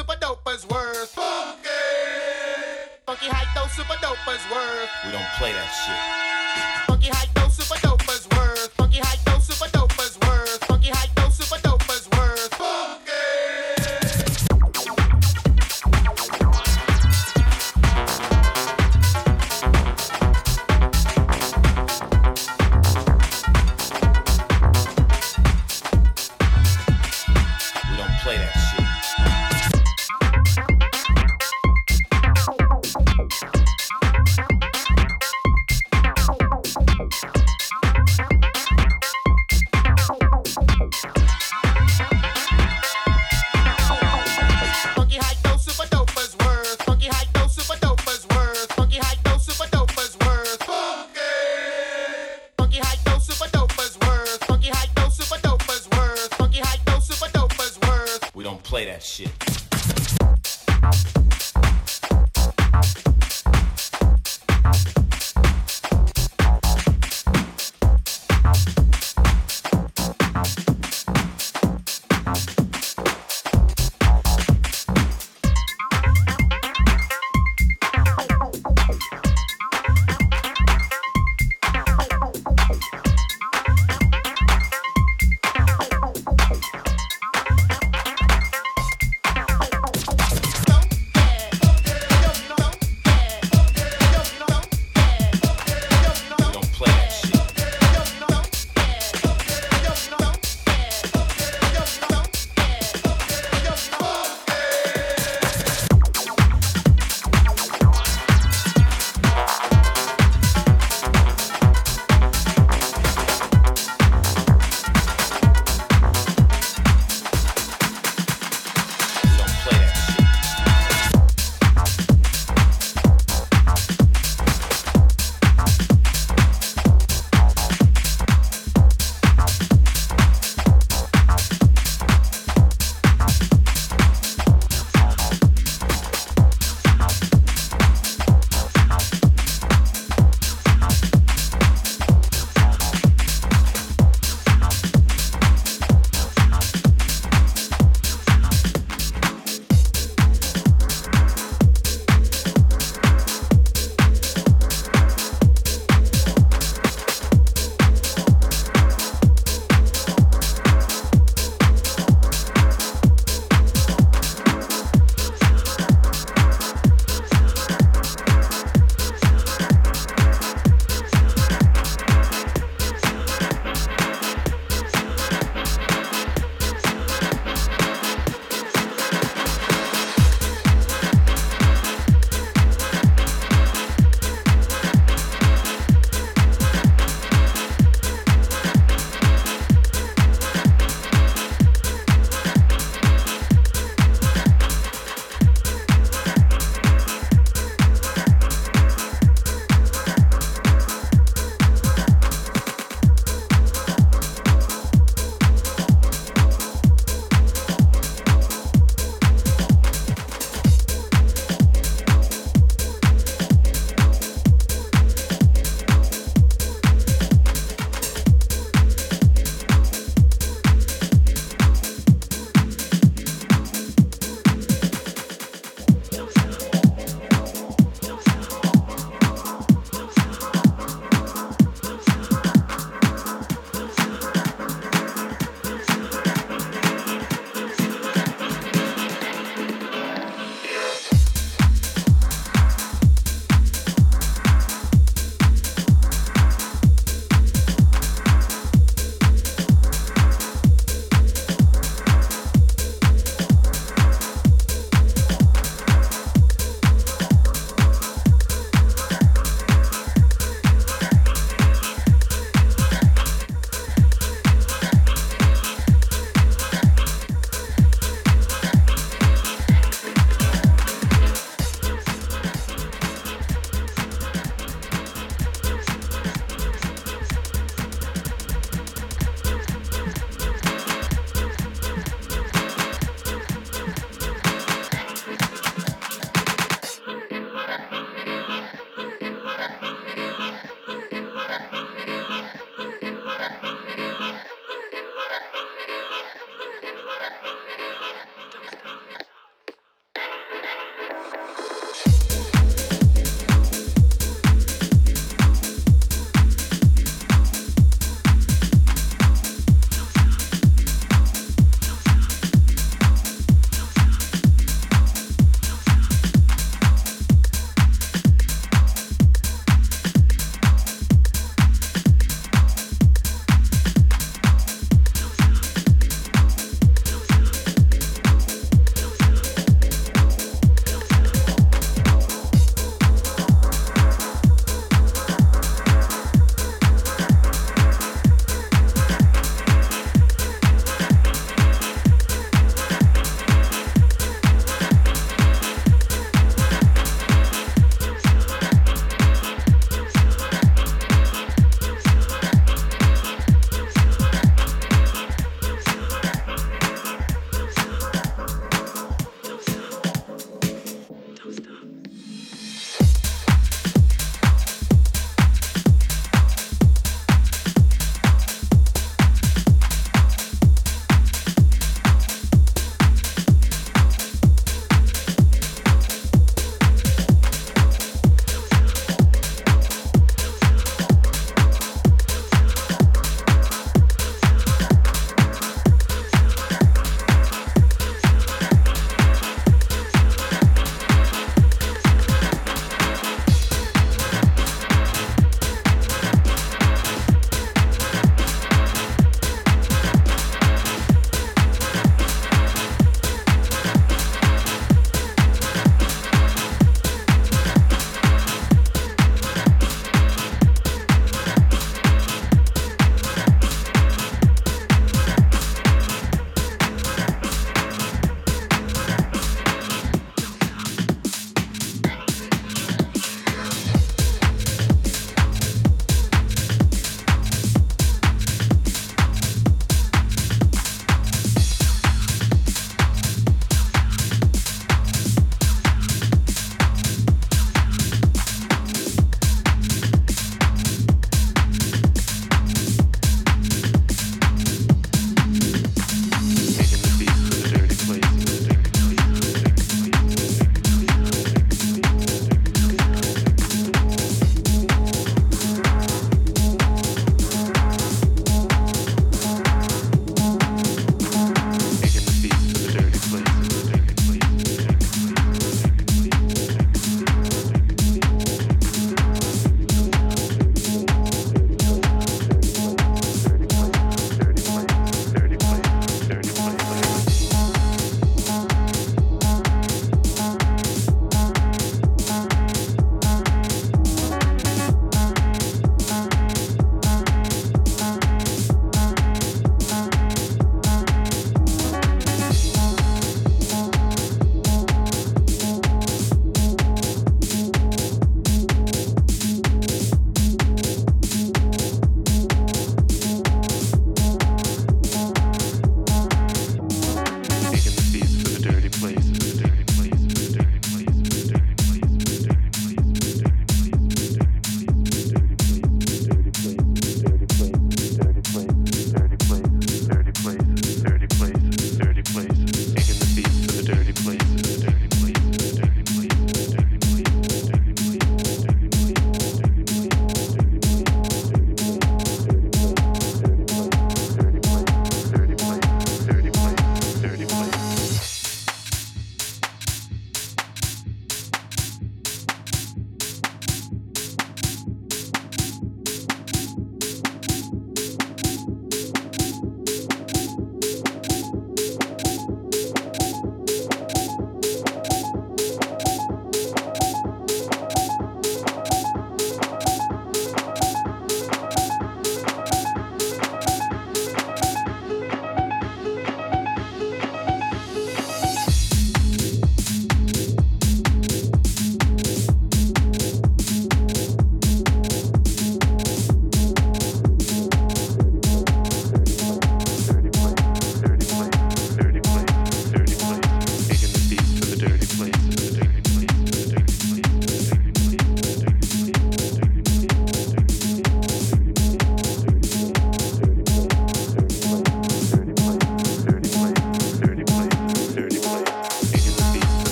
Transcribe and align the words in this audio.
super 0.00 0.16
dopers 0.16 0.64
worth. 0.70 1.10
Funky. 1.10 1.68
Funky 3.04 3.26
high 3.28 3.44
dope 3.54 3.68
super 3.68 3.98
dopers 4.00 4.40
worth. 4.50 4.88
We 5.04 5.12
don't 5.12 5.28
play 5.36 5.52
that 5.52 5.68
shit. 5.76 6.86
Funky 6.88 7.10
high 7.10 7.29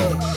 Hey. 0.00 0.29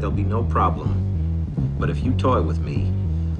there'll 0.00 0.14
be 0.14 0.22
no 0.22 0.42
problem. 0.42 1.46
But 1.78 1.90
if 1.90 2.02
you 2.02 2.12
toy 2.14 2.40
with 2.42 2.58
me, 2.58 2.92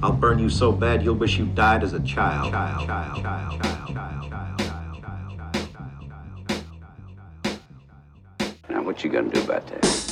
I'll 0.03 0.13
burn 0.13 0.39
you 0.39 0.51
so 0.51 0.73
bad 0.73 1.03
you'll 1.03 1.15
wish 1.15 1.39
you 1.39 1.47
died 1.47 1.83
as 1.83 1.95
a 1.95 2.01
child. 2.01 2.53
Child, 2.53 2.87
child, 2.87 3.23
child, 3.23 3.63
child, 3.63 3.95
child, 3.95 4.31
child. 4.31 4.61
Now, 8.69 8.83
what 8.83 9.03
you 9.03 9.11
gonna 9.11 9.31
do 9.31 9.43
about 9.43 9.67
that? 9.69 10.10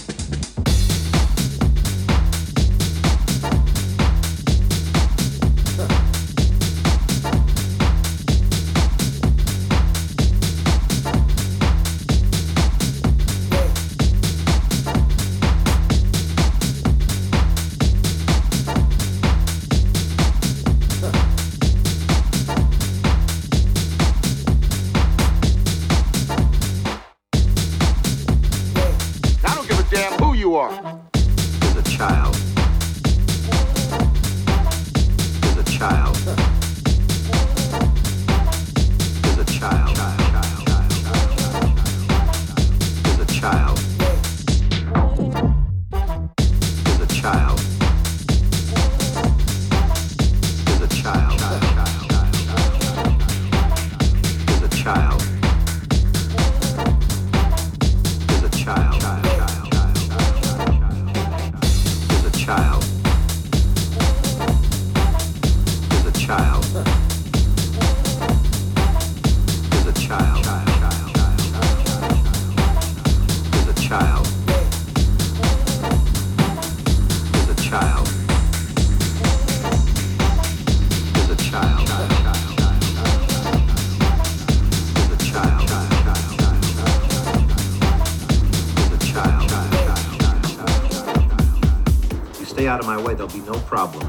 Out 92.79 92.85
of 92.85 92.87
my 92.87 93.03
way, 93.03 93.15
there'll 93.15 93.33
be 93.33 93.41
no 93.41 93.59
problem. 93.61 94.07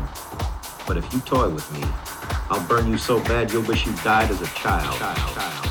But 0.85 0.97
if 0.97 1.11
you 1.11 1.19
toy 1.21 1.49
with 1.49 1.71
me, 1.73 1.81
I'll 2.51 2.65
burn 2.67 2.87
you 2.87 2.97
so 2.97 3.19
bad 3.23 3.51
you'll 3.51 3.63
wish 3.63 3.85
you 3.85 3.93
died 4.03 4.29
as 4.29 4.41
a 4.41 4.47
child. 4.47 4.99
Now, 4.99 5.68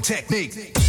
technique. 0.00 0.85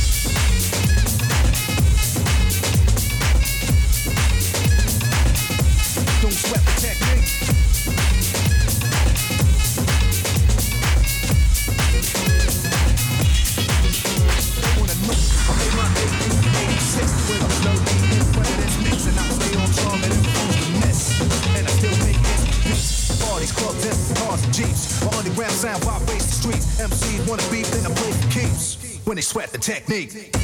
Technique. 29.67 30.36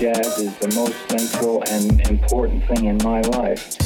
jazz 0.00 0.38
is 0.38 0.56
the 0.56 0.74
most 0.74 0.96
central 1.10 1.62
and 1.68 2.00
important 2.08 2.64
thing 2.68 2.86
in 2.86 2.96
my 3.04 3.20
life. 3.20 3.79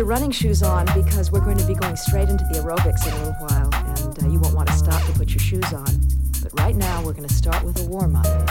Your 0.00 0.06
running 0.06 0.30
shoes 0.30 0.62
on 0.62 0.86
because 0.94 1.30
we're 1.30 1.44
going 1.44 1.58
to 1.58 1.66
be 1.66 1.74
going 1.74 1.94
straight 1.94 2.30
into 2.30 2.42
the 2.44 2.58
aerobics 2.58 3.06
in 3.06 3.12
a 3.12 3.18
little 3.18 3.34
while, 3.34 3.70
and 3.98 4.24
uh, 4.24 4.28
you 4.28 4.38
won't 4.40 4.54
want 4.54 4.66
to 4.66 4.72
stop 4.72 5.04
to 5.04 5.12
put 5.12 5.28
your 5.28 5.40
shoes 5.40 5.74
on. 5.74 6.00
But 6.42 6.58
right 6.58 6.74
now, 6.74 7.04
we're 7.04 7.12
going 7.12 7.28
to 7.28 7.34
start 7.34 7.62
with 7.62 7.78
a 7.82 7.84
warm 7.84 8.16
up. 8.16 8.49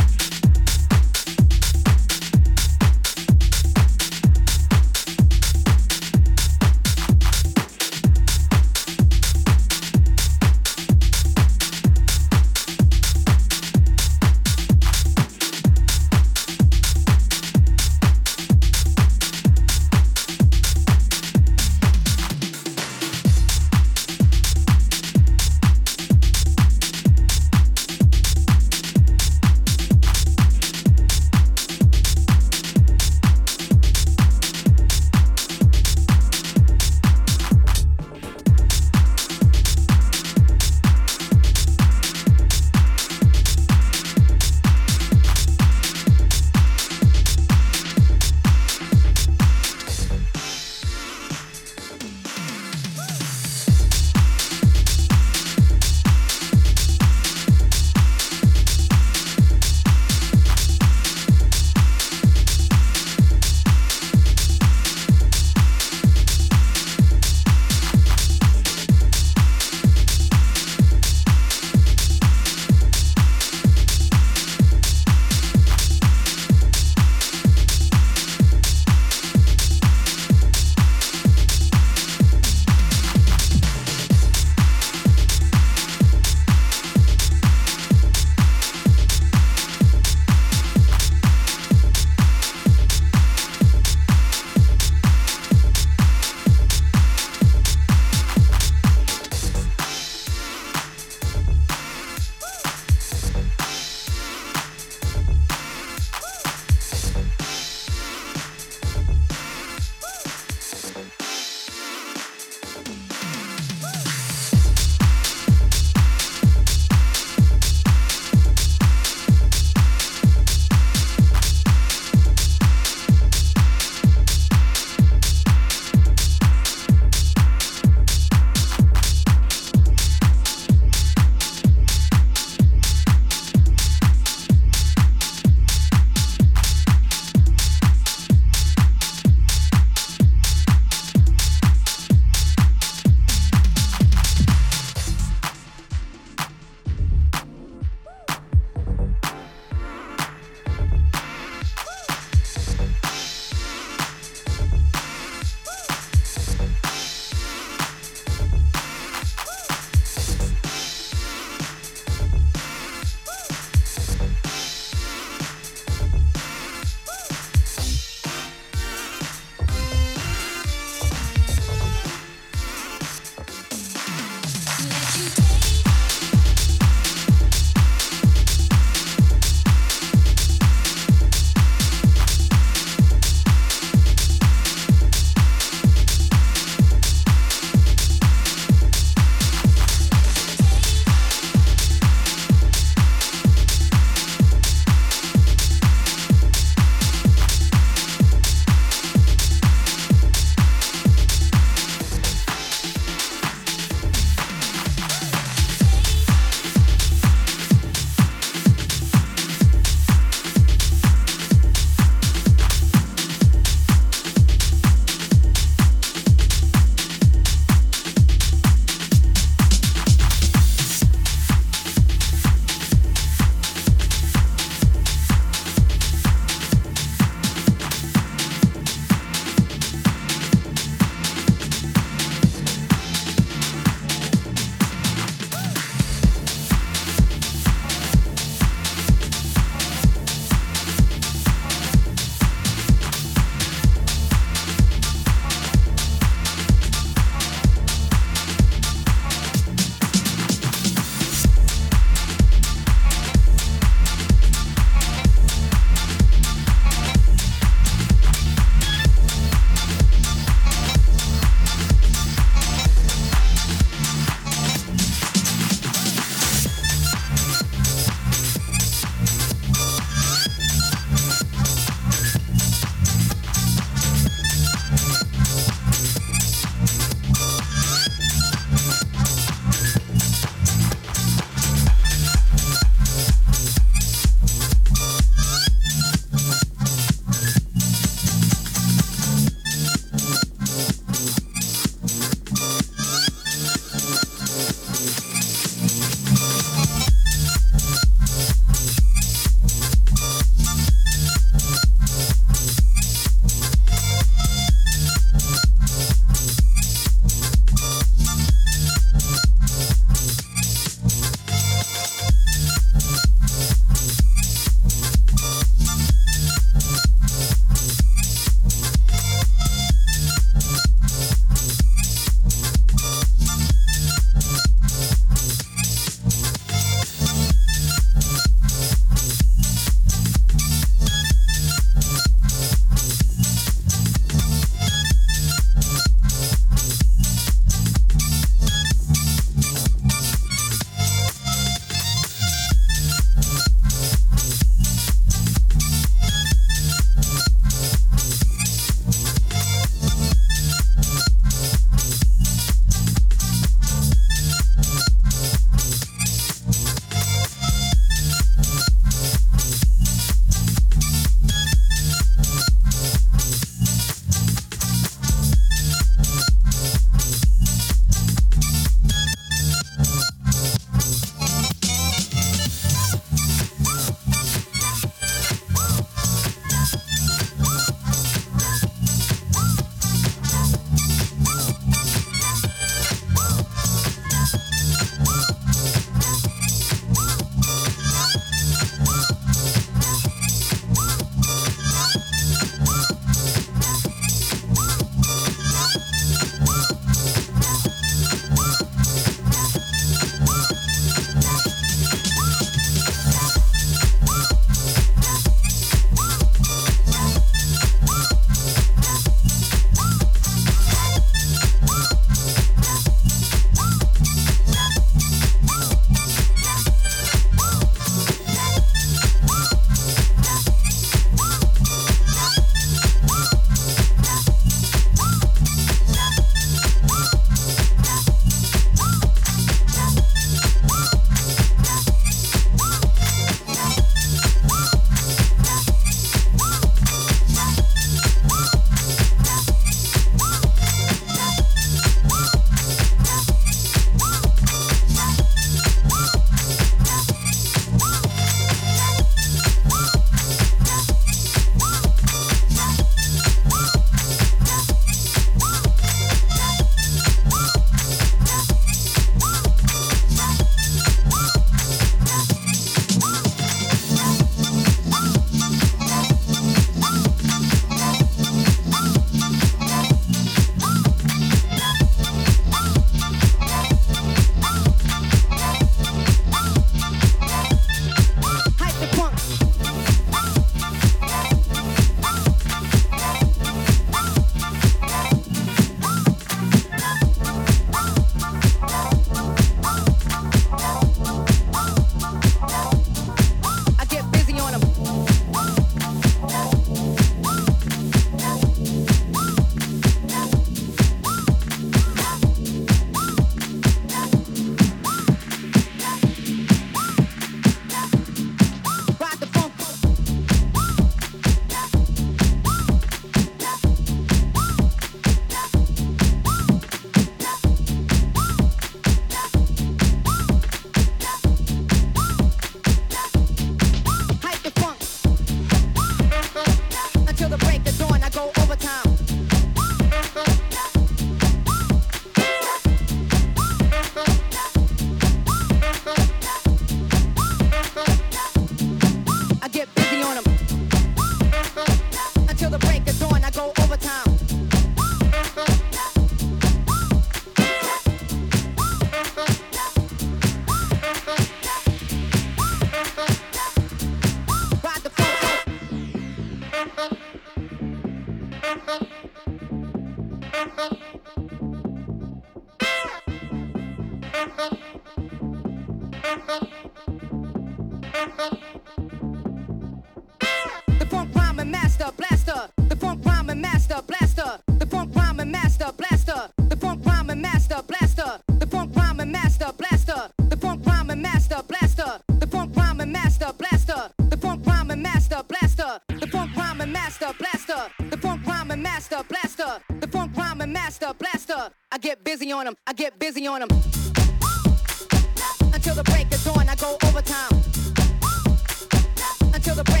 The 599.73 599.85
break 599.85 600.00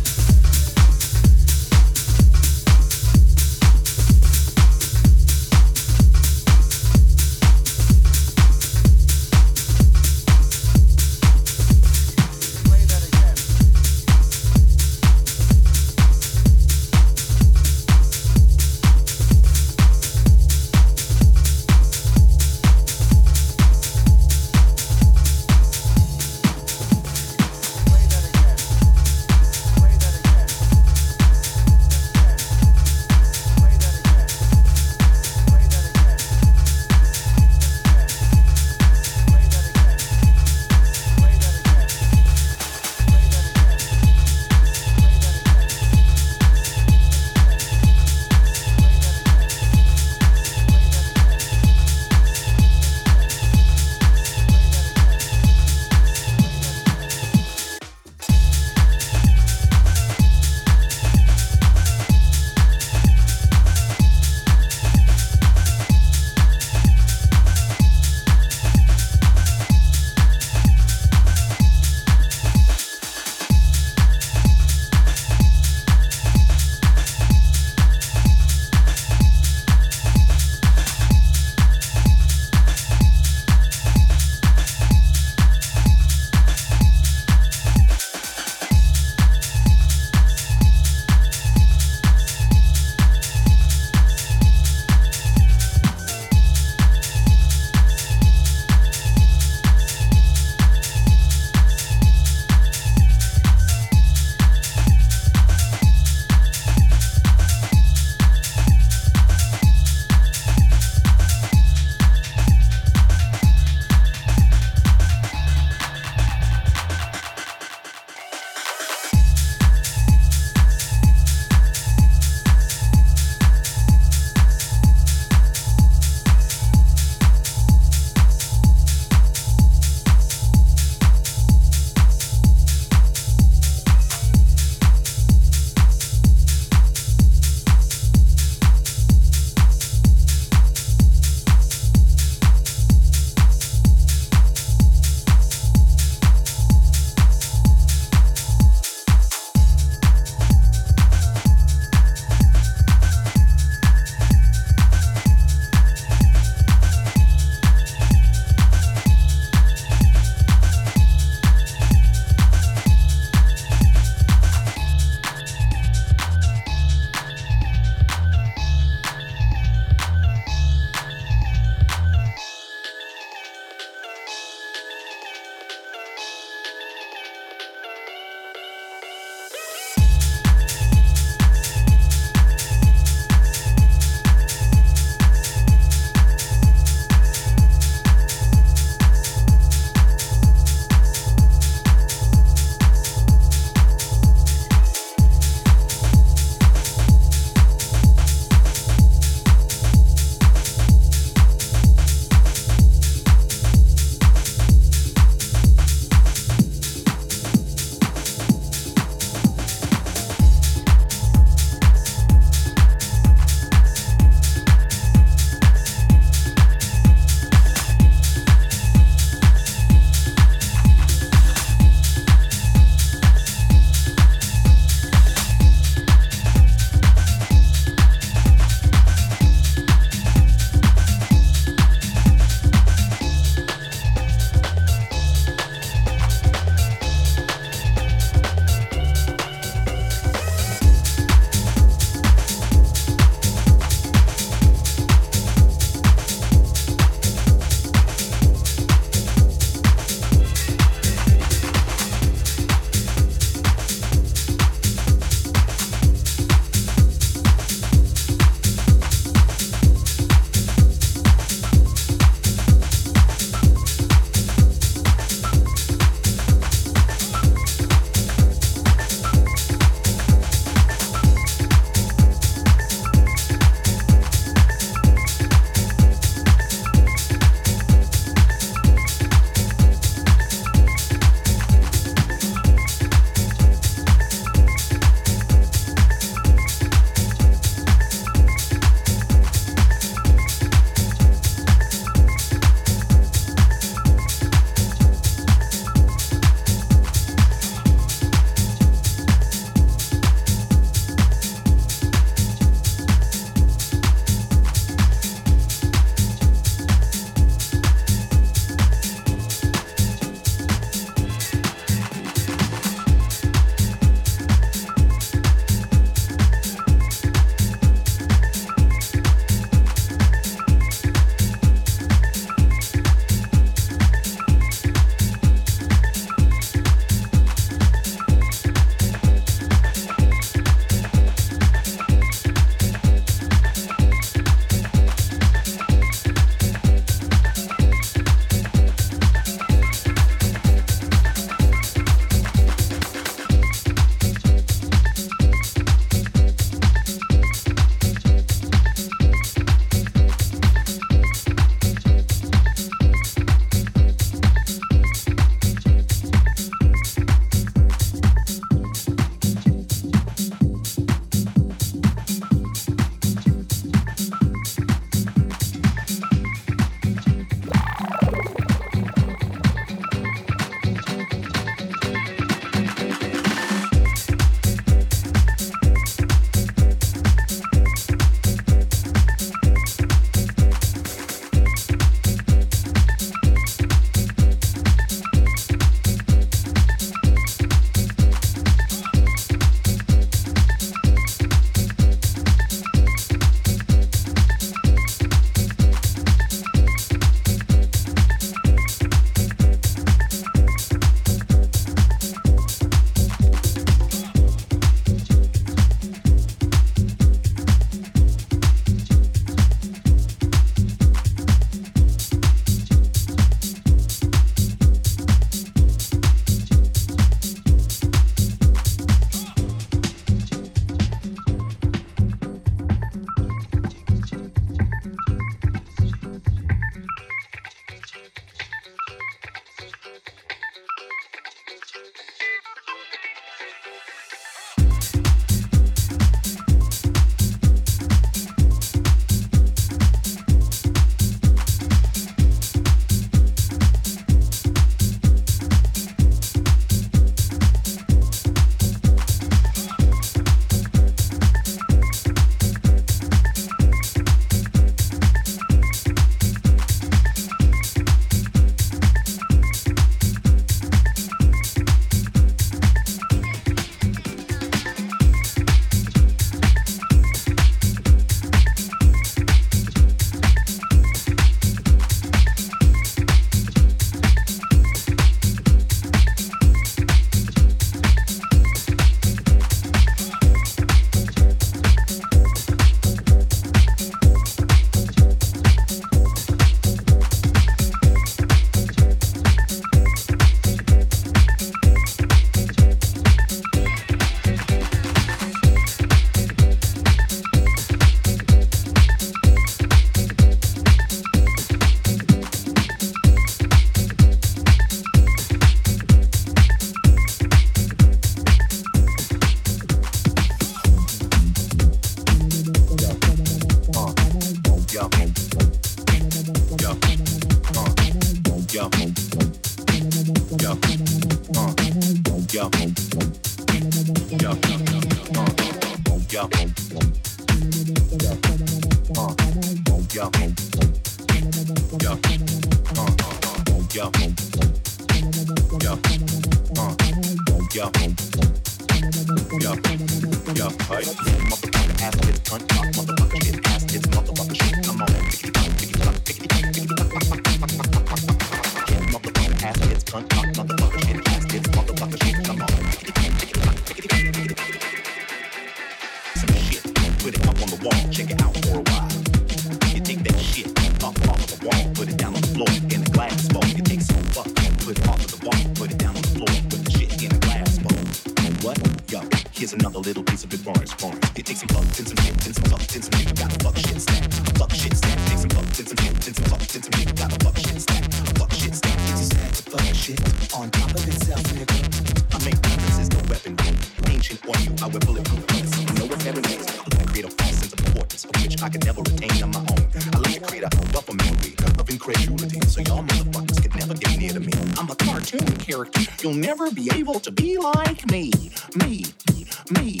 be 596.80 596.90
able 596.98 597.20
to 597.20 597.30
be 597.30 597.58
like 597.58 598.10
me. 598.10 598.30
Me, 598.76 599.04
me, 599.28 599.44
me. 599.70 600.00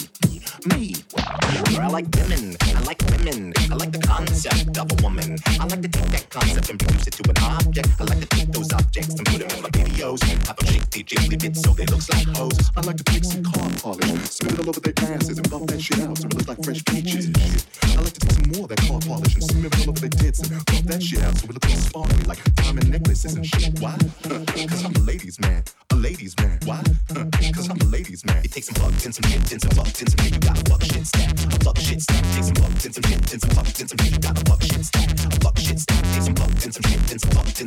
I 0.62 1.88
like 1.88 2.06
women. 2.16 2.56
I 2.60 2.80
like 2.84 3.00
women. 3.10 3.52
I 3.70 3.74
like 3.76 3.92
the 3.92 4.00
concept 4.06 4.76
of 4.76 4.92
a 4.92 5.02
woman. 5.02 5.38
I 5.58 5.64
like 5.64 5.80
to 5.80 5.88
take 5.88 6.10
that 6.12 6.28
concept 6.28 6.68
and 6.68 6.82
reduce 6.82 7.06
it 7.06 7.12
to 7.14 7.30
an 7.30 7.36
object. 7.42 7.88
I 7.98 8.04
like 8.04 8.20
to 8.20 8.26
take 8.26 8.52
those 8.52 8.72
objects 8.72 9.14
and 9.14 9.26
put 9.26 9.40
them 9.40 9.56
in 9.56 9.62
my 9.62 9.70
videos. 9.70 10.20
Have 10.46 10.56
them 10.56 10.66
shake 10.66 11.06
jiggly 11.06 11.40
bits 11.40 11.62
so 11.62 11.72
they 11.72 11.86
look 11.86 12.06
like 12.10 12.28
hoes. 12.36 12.70
I 12.76 12.82
like 12.82 12.96
to 12.98 13.04
take 13.04 13.24
some 13.24 13.42
car 13.42 13.70
polish, 13.80 14.04
smear 14.28 14.52
it 14.52 14.60
all 14.60 14.68
over 14.68 14.80
their 14.80 14.92
asses 15.14 15.38
and 15.38 15.48
buff 15.50 15.66
that 15.66 15.80
shit 15.80 16.00
out 16.00 16.18
so 16.18 16.26
it 16.26 16.34
looks 16.34 16.48
like 16.48 16.62
fresh 16.62 16.84
peaches. 16.84 17.30
I 17.96 18.00
like 18.02 18.12
to 18.12 18.20
take 18.20 18.32
some 18.32 18.52
more 18.52 18.64
of 18.64 18.68
that 18.68 18.80
car 18.84 19.00
polish 19.00 19.34
and 19.34 19.44
smear 19.44 19.66
it 19.66 19.80
all 19.80 19.90
over 19.90 20.00
their 20.00 20.10
tits 20.10 20.40
and 20.40 20.50
buff 20.66 20.82
that 20.84 21.02
shit 21.02 21.22
out 21.22 21.36
so 21.38 21.48
it 21.48 21.54
looks 21.54 21.72
sparkly 21.72 22.24
like 22.24 22.40
diamond 22.56 22.90
necklaces 22.90 23.34
and 23.34 23.46
shit. 23.46 23.80
Why? 23.80 23.96
Cause 24.68 24.84
I'm 24.84 24.92
a 24.92 25.00
ladies 25.00 25.40
man. 25.40 25.64
A 25.90 25.96
ladies 25.96 26.36
man. 26.36 26.58
Why? 26.64 26.82
Cause 27.54 27.70
I'm 27.70 27.80
a 27.80 27.84
ladies 27.84 28.24
man. 28.26 28.44
It 28.44 28.52
takes 28.52 28.66
some 28.66 28.76
fucks 28.76 29.06
and 29.06 29.14
some 29.14 29.24
shit 29.30 29.52
and 29.52 29.62
some 29.62 29.72
fucks 29.72 30.00
and 30.00 30.10
some 30.10 30.20
shit. 30.26 30.49
You 30.50 30.56
got 30.56 30.66
a 30.66 30.70
fuck 30.70 30.82
shit 30.82 31.06
stack. 31.06 31.30
A 31.30 31.64
fuck 31.64 31.78
shit 31.78 32.02
stack. 32.02 32.24
Take 32.34 32.42
some 32.42 32.54
fucks 32.54 32.84
and 32.84 32.94
some 32.94 33.02
shit 33.04 33.32
and 33.32 33.40
some 33.40 33.50
fucks 33.50 33.80
and 33.80 33.88
some 33.88 33.98
shit. 33.98 34.20
Got 34.20 34.38
a 34.38 34.50
fuck 34.50 34.62
shit 34.62 34.84
stack. 34.84 35.10
A 35.10 35.40
fuck 35.40 35.58
shit 35.58 35.78
stack. 35.78 36.02
Take 36.02 36.22
some 36.22 36.34
fucks 36.34 36.64
and 36.64 36.74
some 36.74 36.82
shit 36.90 37.10
and 37.12 37.20
some 37.20 37.30
fuck. 37.30 37.46
Take 37.46 37.66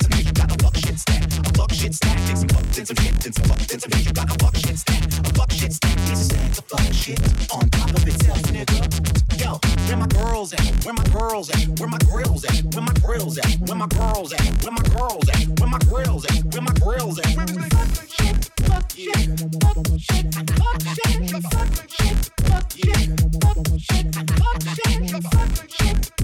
some 2.85 2.97
shit 2.97 3.25
and 3.25 3.35
some 3.35 3.45
fucks 3.45 3.71
and 3.71 3.81
some 3.81 3.91
shit. 3.91 4.13
Got 4.13 4.29
a 4.29 4.35
fuck 4.43 4.55
shit 4.57 4.77
stack. 4.77 5.03
A 5.03 5.33
fuck 5.33 5.51
shit 5.51 5.73
stack. 5.73 5.97
It's 6.11 6.19
a 6.19 6.23
stack 6.25 6.53
fuck 6.67 6.93
shit 6.93 7.19
on 7.53 7.69
top 7.69 7.89
of 7.89 8.07
itself. 8.07 8.43
Yo, 9.39 9.59
where 9.87 9.97
my 9.97 10.07
girls 10.07 10.53
at? 10.53 10.85
Where 10.85 10.93
my 10.93 11.03
girls 11.05 11.49
at? 11.51 11.79
Where 11.79 11.87
my 11.87 11.97
grills 11.99 12.43
at? 12.43 12.63
Where 12.75 12.83
my 12.83 12.93
grills 12.99 13.37
at? 13.37 13.59
Where 13.63 13.77
my 13.77 13.87
girls 13.87 14.33
at? 14.33 14.43
Where 14.63 14.71
my 14.71 14.83
girls 14.91 15.29
at? 15.29 15.59
Where 15.59 15.69
my 15.69 15.79
grills 15.79 16.25
at? 16.25 16.43
Where 16.51 16.61
my 16.61 16.73
grills 16.83 17.19
at? 17.19 17.35
Where 17.35 17.45
my 17.47 17.69
shit, 18.11 18.51
fuck 18.59 18.62
shit, 18.73 19.13
fuck 24.15 24.63
shit, 24.63 25.21
fuck 25.23 25.69
shit, 25.69 26.22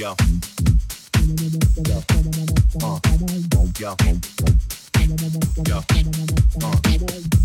Yo. 0.00 0.16
Uh. 2.80 2.98
Yo. 5.66 5.84
Uh. 6.62 7.39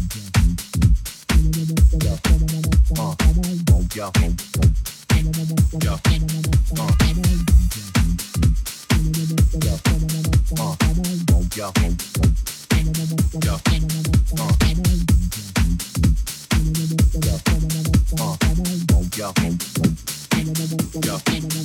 Yeah. 21.04 21.65